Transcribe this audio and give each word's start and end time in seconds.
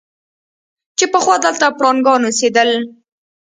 چې 0.97 1.05
پخوا 1.13 1.35
دلته 1.45 1.65
پړانګان 1.77 2.21
اوسېدل. 2.25 2.69